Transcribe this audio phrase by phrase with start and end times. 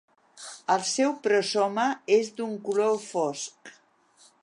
[0.75, 1.85] El seu prosoma
[2.17, 3.75] és d'un color fosc.